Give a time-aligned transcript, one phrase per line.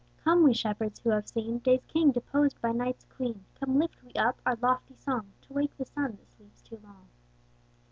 [0.23, 3.45] COME we shepherds who have seen Day's king deposed by Night's queen.
[3.59, 7.05] Come lift we up our lofty song, To wake the Sun that sleeps too long.